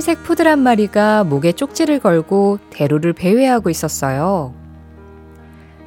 [0.00, 4.54] 흰색 푸들 한 마리가 목에 쪽지를 걸고 대로를 배회하고 있었어요.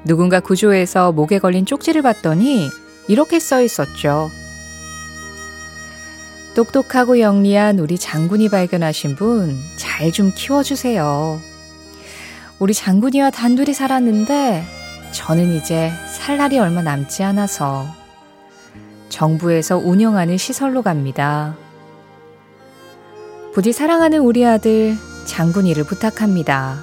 [0.06, 2.70] 누군가 구조해서 목에 걸린 쪽지를 봤더니
[3.08, 4.30] 이렇게 써 있었죠.
[6.54, 11.40] 똑똑하고 영리한 우리 장군이 발견하신 분 잘 좀 키워주세요.
[12.60, 14.64] 우리 장군이와 단둘이 살았는데
[15.12, 17.88] 저는 이제 살 날이 얼마 남지 않아서
[19.10, 21.56] 정부에서 운영하는 시설로 갑니다.
[23.54, 26.80] 부디 사랑하는 우리 아들 장군이를 부탁합니다.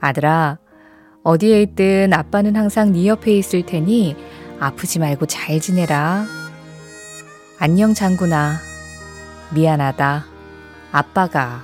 [0.00, 0.58] 아들아,
[1.22, 4.16] 어디에 있든 아빠는 항상 네 옆에 있을 테니
[4.58, 6.26] 아프지 말고 잘 지내라.
[7.60, 8.56] 안녕 장군아.
[9.54, 10.24] 미안하다.
[10.90, 11.62] 아빠가.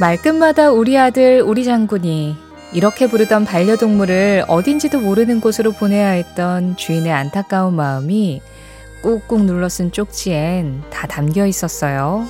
[0.00, 2.36] 말끝마다 우리 아들, 우리 장군이
[2.72, 8.42] 이렇게 부르던 반려동물을 어딘지도 모르는 곳으로 보내야 했던 주인의 안타까운 마음이
[9.02, 12.26] 꾹꾹 눌러 쓴 쪽지엔 다 담겨 있었어요.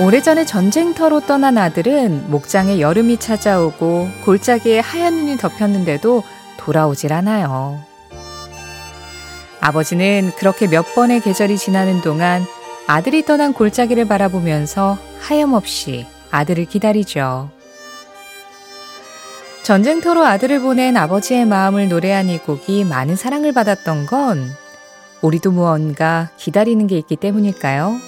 [0.00, 6.22] 오래전에 전쟁터로 떠난 아들은 목장에 여름이 찾아오고 골짜기에 하얀 눈이 덮였는데도
[6.56, 7.80] 돌아오질 않아요.
[9.60, 12.46] 아버지는 그렇게 몇 번의 계절이 지나는 동안
[12.88, 17.50] 아들이 떠난 골짜기를 바라보면서 하염없이 아들을 기다리죠.
[19.62, 24.48] 전쟁터로 아들을 보낸 아버지의 마음을 노래한 이 곡이 많은 사랑을 받았던 건
[25.20, 27.98] 우리도 무언가 기다리는 게 있기 때문일까요?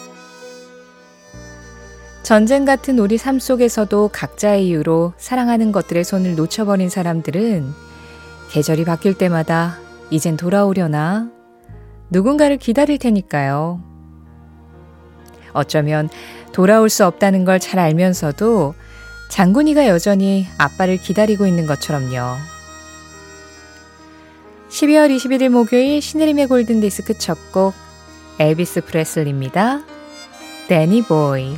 [2.23, 7.71] 전쟁 같은 우리 삶 속에서도 각자의 이유로 사랑하는 것들의 손을 놓쳐버린 사람들은
[8.51, 11.29] 계절이 바뀔 때마다 이젠 돌아오려나
[12.09, 13.90] 누군가를 기다릴 테니까요.
[15.53, 16.09] 어쩌면
[16.53, 18.75] 돌아올 수 없다는 걸 잘 알면서도
[19.29, 22.37] 장군이가 여전히 아빠를 기다리고 있는 것처럼요.
[24.71, 27.75] 12월 21일 목요일 신혜림의 골든디스크 첫 곡
[28.39, 29.85] 엘비스 프레슬리입니다.
[30.69, 31.57] 데니 보이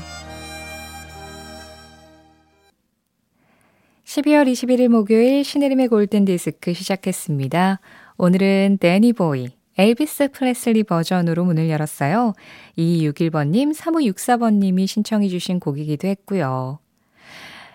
[4.04, 7.80] 12월 21일 목요일 신혜림의 골든디스크 시작했습니다.
[8.18, 9.48] 오늘은 데니 보이
[9.78, 12.34] 엘비스 프레슬리 버전으로 문을 열었어요.
[12.76, 16.78] 2261번님, 3564번님이 신청해 주신 곡이기도 했고요.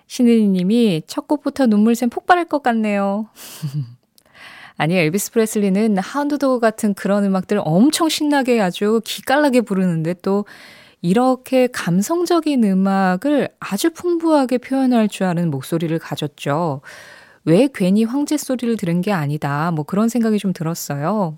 [0.08, 3.28] 신은희님이 첫 곡부터 눈물 샘 폭발할 것 같네요.
[4.78, 10.46] 아니, 엘비스 프레슬리는 하운드도 같은 그런 음악들 엄청 신나게 아주 기깔나게 부르는데 또
[11.02, 16.82] 이렇게 감성적인 음악을 아주 풍부하게 표현할 줄 아는 목소리를 가졌죠.
[17.44, 19.72] 왜 괜히 황제 소리를 들은 게 아니다.
[19.72, 21.38] 뭐 그런 생각이 좀 들었어요.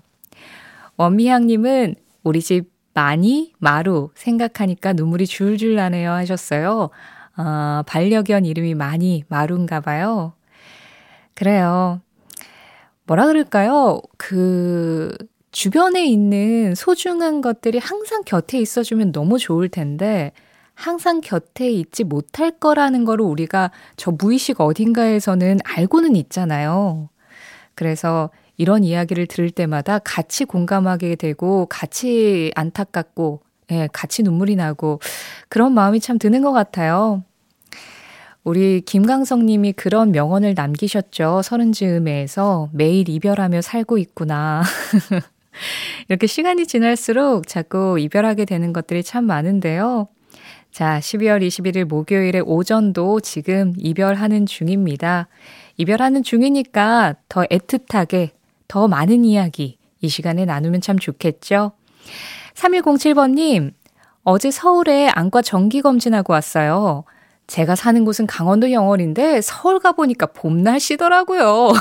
[1.00, 1.94] 원미향님은
[2.24, 6.90] 우리 집 많이 마루 생각하니까 눈물이 줄줄 나네요 하셨어요.
[7.36, 10.34] 아, 반려견 이름이 많이 마루인가 봐요.
[11.34, 12.02] 그래요.
[13.06, 14.02] 뭐라 그럴까요?
[14.18, 15.16] 그,
[15.52, 20.32] 주변에 있는 소중한 것들이 항상 곁에 있어주면 너무 좋을 텐데,
[20.74, 27.08] 항상 곁에 있지 못할 거라는 거를 우리가 저 무의식 어딘가에서는 알고는 있잖아요.
[27.74, 28.28] 그래서
[28.60, 33.40] 이런 이야기를 들을 때마다 같이 공감하게 되고 같이 안타깝고
[33.70, 35.00] 예, 같이 눈물이 나고
[35.48, 37.24] 그런 마음이 참 드는 것 같아요.
[38.44, 41.40] 우리 김강성 님이 그런 명언을 남기셨죠.
[41.42, 44.62] 서른 즈음에서 매일 이별하며 살고 있구나.
[46.10, 50.08] 이렇게 시간이 지날수록 자꾸 이별하게 되는 것들이 참 많은데요.
[50.70, 55.28] 자, 12월 21일 목요일의 오전도 지금 이별하는 중입니다.
[55.78, 58.39] 이별하는 중이니까 더 애틋하게
[58.70, 61.72] 더 많은 이야기 이 시간에 나누면 참 좋겠죠?
[62.54, 63.72] 3107번님,
[64.22, 67.02] 어제 서울에 안과 정기검진하고 왔어요.
[67.48, 71.72] 제가 사는 곳은 강원도 영월인데 서울 가보니까 봄 날씨더라고요.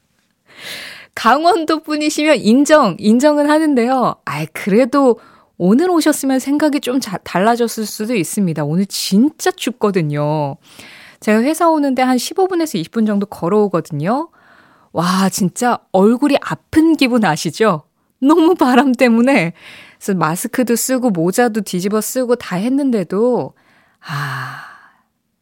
[1.14, 4.16] 강원도 분이시면 인정, 인정은 하는데요.
[4.26, 5.18] 아이, 그래도
[5.56, 8.62] 오늘 오셨으면 생각이 좀 자, 달라졌을 수도 있습니다.
[8.62, 10.58] 오늘 진짜 춥거든요.
[11.20, 14.28] 제가 회사 오는데 한 15분에서 20분 정도 걸어오거든요.
[14.98, 17.82] 와, 진짜 얼굴이 아픈 기분 아시죠?
[18.20, 19.52] 너무 바람 때문에.
[19.96, 23.54] 그래서 마스크도 쓰고 모자도 뒤집어 쓰고 다 했는데도,
[24.04, 24.64] 아,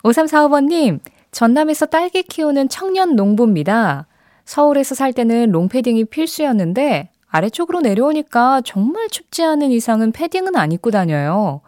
[0.05, 1.01] 5345번 님,
[1.33, 4.07] 전남에서 딸기 키우는 청년 농부입니다.
[4.45, 11.63] 서울에서 살 때는 롱패딩이 필수였는데 아래쪽으로 내려오니까 정말 춥지 않은 이상은 패딩은 안 입고 다녀요.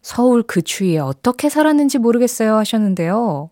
[0.00, 3.50] 서울 그 추위에 어떻게 살았는지 모르겠어요 하셨는데요.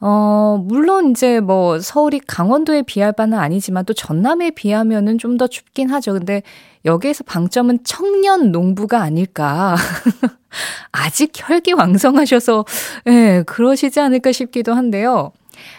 [0.00, 5.90] 어, 물론 이제 뭐 서울이 강원도에 비할 바는 아니지만 또 전남에 비하면은 좀 더 춥긴
[5.90, 6.12] 하죠.
[6.12, 6.42] 근데
[6.84, 9.76] 여기에서 방점은 청년 농부가 아닐까.
[10.92, 12.64] 아직 혈기 왕성하셔서,
[13.06, 15.32] 예, 네, 그러시지 않을까 싶기도 한데요.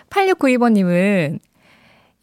[0.10, 1.40] 8692번님은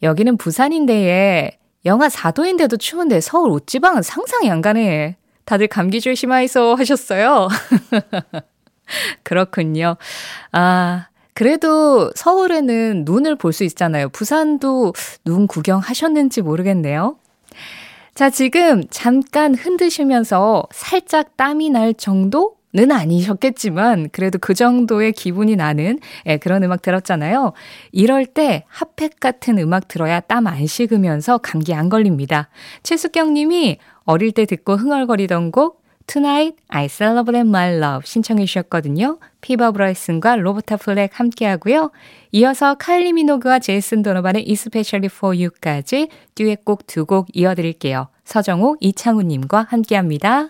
[0.01, 5.17] 여기는 부산인데에 영하 4도인데도 추운데 서울 옷지방은 상상이 안 가네.
[5.45, 7.47] 다들 감기 조심하이소 하셨어요.
[9.23, 9.97] 그렇군요.
[10.51, 14.09] 아, 그래도 서울에는 눈을 볼 수 있잖아요.
[14.09, 14.93] 부산도
[15.25, 17.17] 눈 구경하셨는지 모르겠네요.
[18.15, 22.55] 자, 지금 잠깐 흔드시면서 살짝 땀이 날 정도?
[22.75, 27.53] 는 아니셨겠지만 그래도 그 정도의 기분이 나는 예, 그런 음악 들었잖아요.
[27.93, 32.49] 이럴 때 핫팩 같은 음악 들어야 땀 안 식으면서 감기 안 걸립니다.
[32.83, 39.19] 최숙경 님이 어릴 때 듣고 흥얼거리던 곡 Tonight I Celebrate My Love 신청해 주셨거든요.
[39.39, 41.91] 피보 브라이슨과 로버타 플렉 함께 하고요.
[42.33, 48.09] 이어서 카일리 미노그와 제이슨 도노반의 Especially For You까지 듀엣곡 두 곡 이어드릴게요.
[48.25, 50.49] 서정호, 이창우 님과 함께 합니다.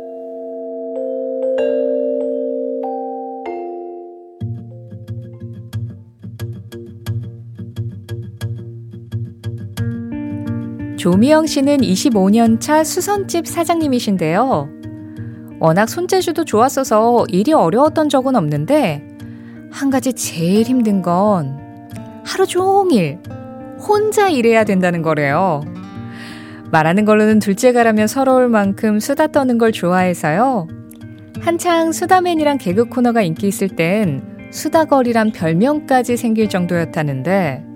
[11.01, 14.69] 조미영 씨는 25년 차 수선집 사장님이신데요.
[15.59, 19.07] 워낙 손재주도 좋았어서 일이 어려웠던 적은 없는데,
[19.71, 21.57] 한 가지 제일 힘든 건
[22.23, 23.17] 하루 종일
[23.79, 25.61] 혼자 일해야 된다는 거래요.
[26.69, 30.67] 말하는 걸로는 둘째가라면 서러울 만큼 수다 떠는 걸 좋아해서요.
[31.39, 37.70] 한창 수다맨이랑 개그 코너가 인기 있을 땐 수다거리란 별명까지 생길 정도였다는데,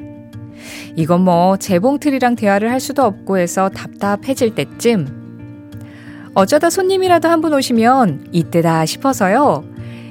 [0.95, 5.25] 이건 뭐 재봉틀이랑 대화를 할 수도 없고 해서 답답해질 때쯤
[6.33, 9.63] 어쩌다 손님이라도 한 분 오시면 이때다 싶어서요.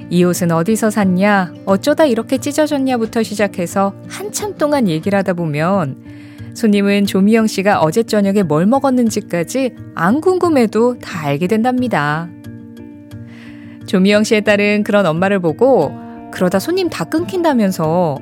[0.09, 1.53] 이 옷은 어디서 샀냐?
[1.65, 5.97] 어쩌다 이렇게 찢어졌냐부터 시작해서 한참 동안 얘기를 하다 보면
[6.53, 12.29] 손님은 조미영 씨가 어제 저녁에 뭘 먹었는지까지 안 궁금해도 다 알게 된답니다.
[13.87, 15.91] 조미영 씨의 딸은 그런 엄마를 보고
[16.31, 18.17] 그러다 손님 다 끊긴다면서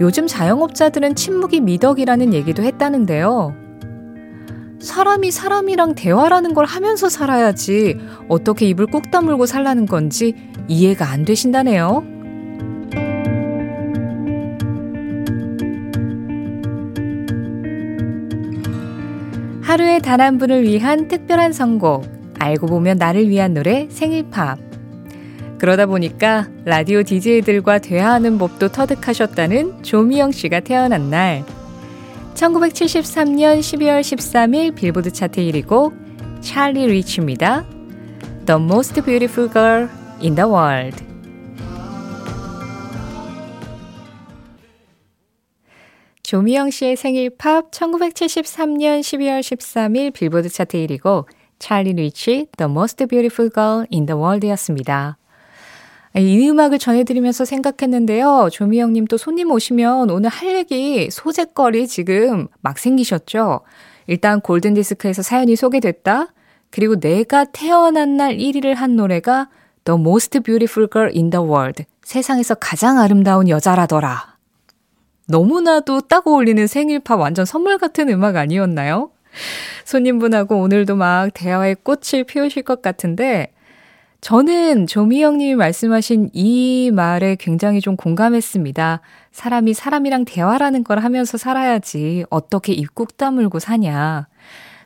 [0.00, 3.54] 요즘 자영업자들은 침묵이 미덕이라는 얘기도 했다는데요.
[4.80, 10.34] 사람이 사람이랑 대화라는 걸 하면서 살아야지 어떻게 입을 꾹 다물고 살라는 건지
[10.68, 12.02] 이해가 안 되신다네요.
[19.62, 22.04] 하루에 단 한 분을 위한 특별한 선곡,
[22.38, 24.69] 알고 보면 나를 위한 노래 생일팝.
[25.60, 31.44] 그러다 보니까 라디오 DJ들과 대화하는 법도 터득하셨다는 조미영 씨가 태어난 날.
[32.32, 35.92] 1973년 12월 13일 빌보드 차트 1위고
[36.40, 37.66] 찰리 리치입니다.
[38.46, 39.90] The most beautiful girl
[40.22, 41.04] in the world.
[46.22, 51.26] 조미영 씨의 생일 팝 1973년 12월 13일 빌보드 차트 1위고
[51.58, 55.19] 찰리 리치, The Most Beautiful Girl in the World 였습니다.
[56.16, 58.48] 이 음악을 전해드리면서 생각했는데요.
[58.50, 63.60] 조미영님 또 손님 오시면 오늘 할 얘기 소재거리 지금 막 생기셨죠?
[64.08, 66.32] 일단 골든디스크에서 사연이 소개됐다.
[66.70, 69.48] 그리고 내가 태어난 날 1위를 한 노래가
[69.84, 71.84] The Most Beautiful Girl in the World.
[72.02, 74.36] 세상에서 가장 아름다운 여자라더라.
[75.28, 79.12] 너무나도 딱 어울리는 생일팝 완전 선물 같은 음악 아니었나요?
[79.84, 83.52] 손님분하고 오늘도 막 대화의 꽃을 피우실 것 같은데,
[84.20, 89.00] 저는 조미영 님이 말씀하신 이 말에 굉장히 좀 공감했습니다.
[89.32, 94.26] 사람이 사람이랑 대화라는 걸 하면서 살아야지 어떻게 입국 다물고 사냐.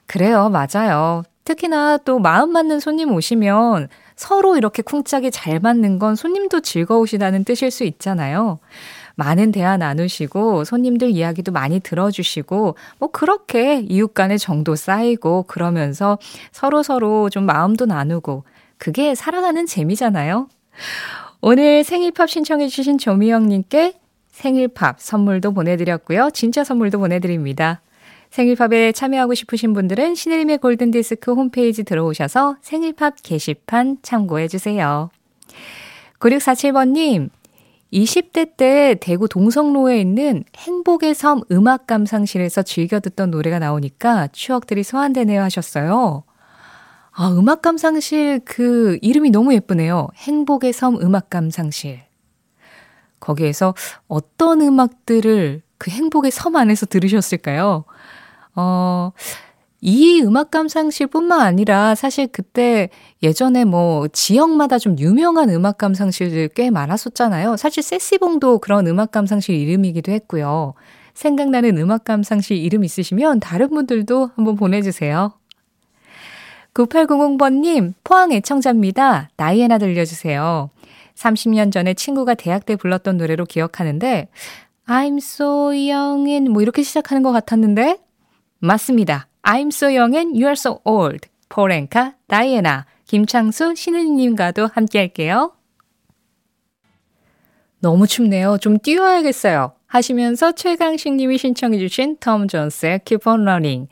[0.07, 1.25] 그래요, 맞아요.
[1.45, 7.73] 특히나 또 마음 맞는 손님 오시면 서로 이렇게 쿵짝이 잘 맞는 건 손님도 즐거우시다는 뜻일
[7.73, 8.61] 수 있잖아요.
[9.17, 16.19] 많은 대화 나누시고 손님들 이야기도 많이 들어주시고 뭐 그렇게 이웃 간의 정도 쌓이고 그러면서
[16.53, 18.45] 서로 서로 좀 마음도 나누고
[18.85, 20.47] 그게 살아가는 재미잖아요.
[21.41, 23.95] 오늘 생일팝 신청해주신 조미영님께
[24.31, 26.29] 생일팝 선물도 보내드렸고요.
[26.35, 27.81] 진짜 선물도 보내드립니다.
[28.29, 35.09] 생일팝에 참여하고 싶으신 분들은 신혜림의 골든디스크 홈페이지 들어오셔서 생일팝 게시판 참고해주세요.
[36.19, 37.31] 9647번님,
[37.91, 45.41] 20대 때 대구 동성로에 있는 행복의 섬 음악 감상실에서 즐겨 듣던 노래가 나오니까 추억들이 소환되네요
[45.41, 46.25] 하셨어요.
[47.17, 50.09] 아, 음악 감상실 그 이름이 너무 예쁘네요.
[50.17, 52.01] 행복의 섬 음악 감상실.
[53.21, 53.75] 거기에서
[54.09, 57.85] 어떤 음악들을 그 행복의 섬 안에서 들으셨을까요?
[58.57, 59.13] 어,
[59.81, 62.89] 이 음악 감상실 뿐만 아니라 사실 그때
[63.23, 67.57] 예전에 뭐 지역마다 좀 유명한 음악 감상실들 꽤 많았었잖아요.
[67.57, 70.75] 사실 세시봉도 그런 음악 감상실 이름이기도 했고요.
[71.15, 75.33] 생각나는 음악 감상실 이름 있으시면 다른 분들도 한번 보내주세요.
[76.75, 79.31] 9800번님, 포항 애청자입니다.
[79.37, 80.71] 나이 에나 들려주세요.
[81.15, 84.29] 30년 전에 친구가 대학 때 불렀던 노래로 기억하는데,
[84.87, 87.99] I'm so young and 뭐 이렇게 시작하는 것 같았는데?
[88.59, 89.29] 맞습니다.
[89.43, 91.29] I'm so young and you're so old.
[91.49, 95.53] 포렌카, 다이애나, 김창수, 신은님과도 함께 할게요.
[97.79, 98.59] 너무 춥네요.
[98.59, 99.75] 좀 뛰어야겠어요.
[99.87, 103.89] 하시면서 최강식 님이 신청해주신 톰 존스의 Keep on Running.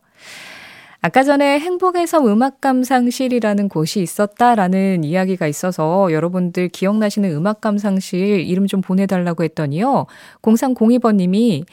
[1.02, 8.82] 아까 전에 행복에서 음악 감상실이라는 곳이 있었다라는 이야기가 있어서 여러분들 기억나시는 음악 감상실 이름 좀
[8.82, 10.08] 보내달라고 했더니요.
[10.42, 11.66] 0302번님이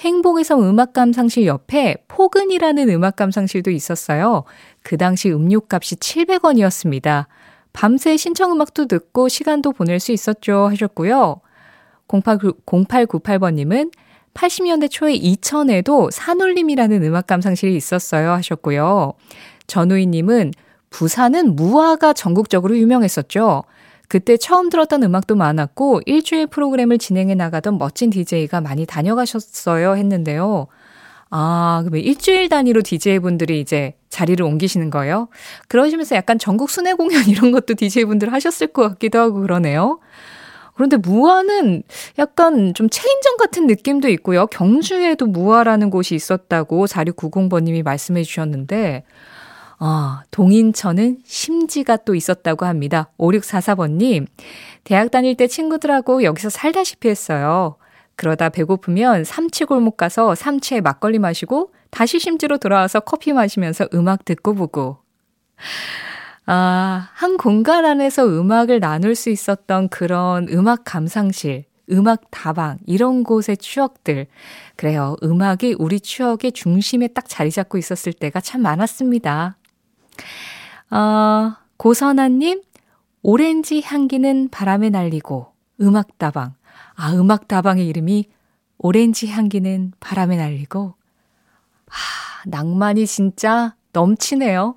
[0.00, 4.44] 행복에서 음악 감상실 옆에 포근이라는 음악 감상실도 있었어요.
[4.82, 7.26] 그 당시 음료값이 700원이었습니다.
[7.72, 11.40] 밤새 신청음악도 듣고 시간도 보낼 수 있었죠 하셨고요.
[12.08, 13.92] 08, 0898번님은
[14.34, 19.12] 80년대 초에 이천에도 산울림이라는 음악 감상실이 있었어요 하셨고요.
[19.66, 20.52] 전우희님은
[20.88, 23.64] 부산은 무화가 전국적으로 유명했었죠.
[24.10, 30.66] 그때 처음 들었던 음악도 많았고 일주일 프로그램을 진행해 나가던 멋진 DJ가 많이 다녀가셨어요 했는데요.
[31.30, 35.28] 아, 그러면 일주일 단위로 DJ분들이 이제 자리를 옮기시는 거예요?
[35.68, 40.00] 그러시면서 약간 전국 순회 공연 이런 것도 DJ분들 하셨을 것 같기도 하고 그러네요.
[40.74, 41.84] 그런데 무화는
[42.18, 44.48] 약간 좀 체인점 같은 느낌도 있고요.
[44.48, 49.04] 경주에도 무화라는 곳이 있었다고 4690번님이 말씀해 주셨는데,
[49.82, 53.08] 아, 동인천은 심지가 또 있었다고 합니다.
[53.18, 54.26] 5644번님,
[54.84, 57.76] 대학 다닐 때 친구들하고 여기서 살다시피 했어요.
[58.14, 64.98] 그러다 배고프면 삼치골목 가서 삼치에 막걸리 마시고 다시 심지로 돌아와서 커피 마시면서 음악 듣고 보고.
[66.44, 73.56] 아, 한 공간 안에서 음악을 나눌 수 있었던 그런 음악 감상실, 음악 다방, 이런 곳의
[73.56, 74.26] 추억들.
[74.76, 75.16] 그래요.
[75.22, 79.56] 음악이 우리 추억의 중심에 딱 자리 잡고 있었을 때가 참 많았습니다.
[80.90, 82.62] 어, 고선아님,
[83.22, 86.54] 오렌지 향기는 바람에 날리고, 음악 다방.
[86.94, 88.28] 아, 음악 다방의 이름이
[88.78, 90.94] 오렌지 향기는 바람에 날리고,
[91.86, 91.92] 아,
[92.46, 94.76] 낭만이 진짜 넘치네요.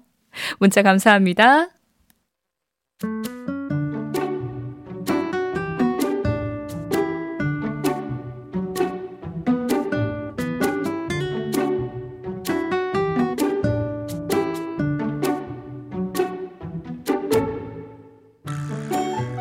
[0.59, 1.69] 문자 감사합니다.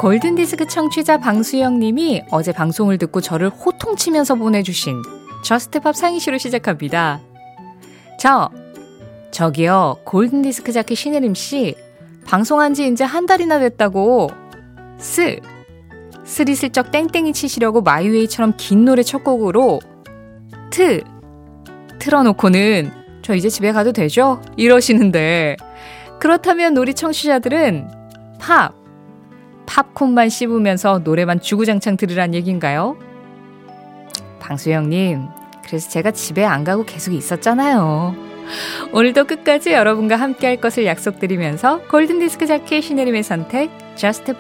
[0.03, 5.01] 골든디스크 청취자 방수영 님이 어제 방송을 듣고 저를 호통치면서 보내주신
[5.45, 7.21] Just Pop 사행시로 시작합니다.
[8.19, 8.51] 저
[9.31, 11.77] 저기요, 골든디스크 자키 신혜림 씨,
[12.27, 14.31] 방송한 지 이제 한 달이나 됐다고.
[14.99, 15.39] 스!
[16.25, 19.79] 스리슬쩍 땡땡이 치시려고 My Way처럼 긴 노래 첫 곡으로
[20.71, 21.01] 트!
[22.01, 22.91] 틀어놓고는
[23.23, 24.43] 저 이제 집에 가도 되죠?
[24.57, 25.59] 이러시는데
[26.19, 27.89] 그렇다면 우리 청취자들은
[28.41, 28.82] 팝!
[29.67, 32.97] 팝콘만 씹으면서 노래만 주구장창 들으란 얘기인가요?
[34.41, 35.27] 방수영님,
[35.65, 38.15] 그래서 제가 집에 안 가고 계속 있었잖아요.
[38.93, 44.33] 오늘도 끝까지 여러분과 함께 할 것을 약속드리면서 골든디스크 자키 신혜림의 선택, Just.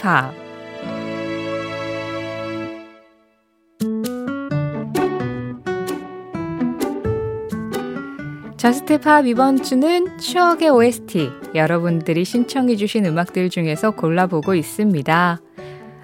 [8.62, 15.40] Just Pop 이번 주는 추억의 OST 여러분들이 신청해주신 음악들 중에서 골라보고 있습니다.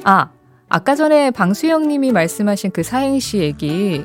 [0.03, 0.31] 아,
[0.69, 4.05] 아까 전에 방수영님이 말씀하신 그 사행시 얘기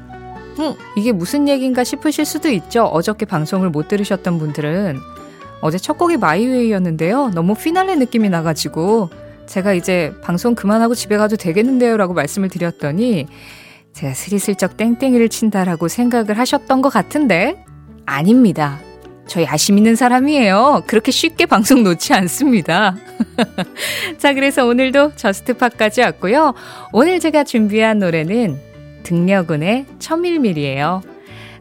[0.60, 2.84] 음, 이게 무슨 얘기인가 싶으실 수도 있죠.
[2.84, 5.00] 어저께 방송을 못 들으셨던 분들은
[5.62, 7.30] 어제 첫 곡이 마이웨이였는데요.
[7.30, 9.10] 너무 피날레 느낌이 나가지고
[9.48, 13.26] 제가 이제 방송 그만하고 집에 가도 되겠는데요 라고 말씀을 드렸더니
[13.94, 17.66] 제가 스리슬쩍 땡땡이를 친다라고 생각을 하셨던 것 같은데
[18.06, 18.80] 아닙니다.
[19.26, 20.84] 저 야심 있는 사람이에요.
[20.86, 22.96] 그렇게 쉽게 방송 놓지 않습니다.
[24.18, 26.54] 자, 그래서 오늘도 저스트팝까지 왔고요.
[26.92, 28.60] 오늘 제가 준비한 노래는
[29.04, 31.02] 등려군의 천밀밀이에요.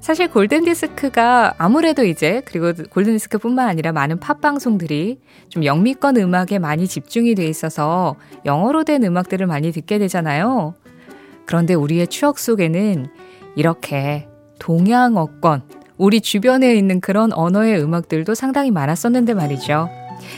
[0.01, 7.37] 사실 골든디스크가 아무래도 이제 그리고 골든디스크뿐만 아니라 많은 팝 방송들이 좀 영미권 음악에 많이 집중이
[7.37, 10.75] 돼 있어서 영어로 된 음악들을 많이 듣게 되잖아요.
[11.47, 13.07] 그런데 우리의 추억 속에는
[13.55, 14.27] 이렇게
[14.59, 15.63] 동양어권
[16.03, 19.89] 우리 주변에 있는 그런 언어의 음악들도 상당히 많았었는데 말이죠.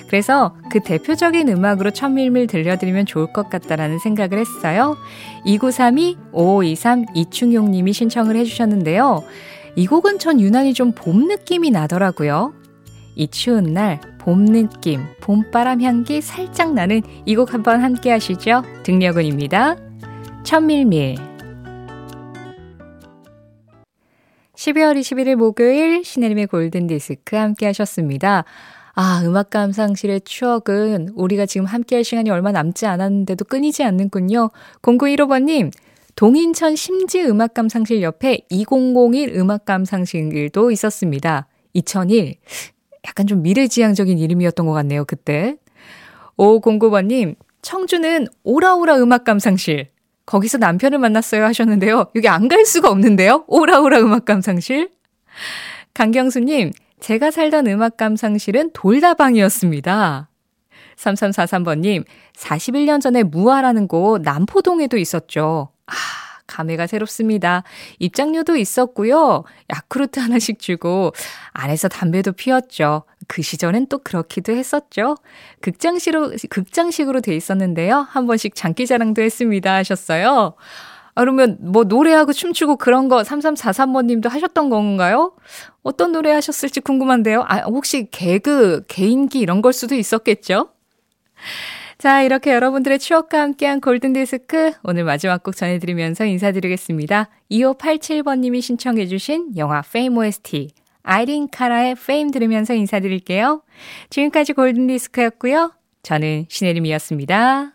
[0.08, 4.94] 그래서 그 대표적인 음악으로 천밀밀 들려드리면 좋을 것 같다라는 생각을 했어요.
[5.46, 9.22] 2932, 5523, 이충용 님이 신청을 해주셨는데요.
[9.76, 12.52] 이 곡은 전 유난히 좀 봄 느낌이 나더라고요.
[13.16, 18.62] 이 추운 날, 봄 느낌, 봄바람 향기 살짝 나는 이 곡 한번 함께 하시죠.
[18.82, 19.76] 등려근입니다.
[20.42, 21.33] 천밀밀.
[24.64, 28.44] 12월 21일 목요일 신혜림의 골든디스크 함께 하셨습니다.
[28.94, 34.50] 아, 음악 감상실의 추억은 우리가 지금 함께 할 시간이 얼마 남지 않았는데도 끊이지 않는군요.
[34.80, 35.70] 0915번님,
[36.16, 41.46] 동인천 심지 음악 감상실 옆에 2001 음악 감상실도 있었습니다.
[41.74, 42.36] 2001.
[43.06, 45.56] 약간 좀 미래지향적인 이름이었던 것 같네요, 그때.
[46.38, 49.88] 5509번님, 청주는 오라오라 음악 감상실.
[50.26, 52.06] 거기서 남편을 만났어요 하셨는데요.
[52.14, 53.44] 여기 안 갈 수가 없는데요.
[53.46, 54.90] 오라오라 음악 감상실.
[55.94, 60.28] 강경수님, 제가 살던 음악 감상실은 돌다방이었습니다.
[60.96, 62.04] 3343번님,
[62.36, 65.70] 41년 전에 무아라는 곳 남포동에도 있었죠.
[65.86, 65.92] 아,
[66.46, 67.62] 감회가 새롭습니다.
[67.98, 69.44] 입장료도 있었고요.
[69.74, 71.12] 야쿠르트 하나씩 주고
[71.52, 73.04] 안에서 담배도 피웠죠.
[73.28, 75.16] 그 시절엔 또 그렇기도 했었죠.
[75.60, 78.06] 극장식으로, 극장식으로 돼 있었는데요.
[78.10, 79.74] 한 번씩 장기자랑도 했습니다.
[79.74, 80.54] 하셨어요.
[81.14, 85.32] 아, 그러면 뭐 노래하고 춤추고 그런 거 3343번님도 하셨던 건가요?
[85.82, 87.44] 어떤 노래 하셨을지 궁금한데요.
[87.46, 90.70] 아, 혹시 개그, 개인기 이런 걸 수도 있었겠죠?
[91.98, 97.30] 자, 이렇게 여러분들의 추억과 함께한 골든디스크 오늘 마지막 곡 전해드리면서 인사드리겠습니다.
[97.50, 100.72] 2587번님이 신청해주신 영화 페임 OST
[101.04, 103.62] 아이린 카라의 페임 들으면서 인사드릴게요.
[104.10, 105.72] 지금까지 골든디스크였고요.
[106.02, 107.74] 저는 신혜림이었습니다.